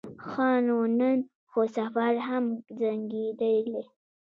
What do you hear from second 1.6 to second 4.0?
سفر هم ځنډېدلی.